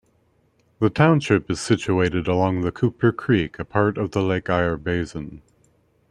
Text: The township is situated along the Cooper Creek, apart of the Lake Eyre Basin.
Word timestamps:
The 0.79 0.89
township 0.89 1.47
is 1.51 1.59
situated 1.61 2.27
along 2.27 2.61
the 2.61 2.71
Cooper 2.71 3.11
Creek, 3.11 3.59
apart 3.59 3.99
of 3.99 4.13
the 4.13 4.23
Lake 4.23 4.49
Eyre 4.49 4.75
Basin. 4.75 5.43